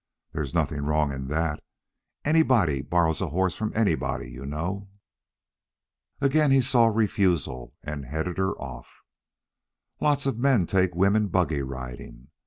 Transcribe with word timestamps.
There's 0.33 0.51
nothing 0.55 0.81
wrong 0.83 1.11
in 1.11 1.27
that. 1.27 1.63
Anybody 2.25 2.81
borrows 2.81 3.21
a 3.21 3.27
horse 3.27 3.55
from 3.55 3.71
anybody, 3.75 4.31
you 4.31 4.47
know." 4.47 4.89
Agin 6.19 6.49
he 6.49 6.59
saw 6.59 6.87
refusal, 6.87 7.75
and 7.83 8.05
headed 8.05 8.39
her 8.39 8.55
off. 8.59 8.87
"Lots 9.99 10.25
of 10.25 10.39
men 10.39 10.65
take 10.65 10.95
women 10.95 11.27
buggy 11.27 11.61
riding. 11.61 12.29